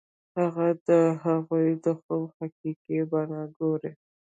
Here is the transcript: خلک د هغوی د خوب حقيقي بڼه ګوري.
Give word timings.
خلک 0.53 0.77
د 0.87 0.89
هغوی 1.23 1.67
د 1.83 1.85
خوب 2.01 2.25
حقيقي 2.37 2.97
بڼه 3.11 3.41
ګوري. 3.57 3.91